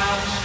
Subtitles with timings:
[0.00, 0.39] touch.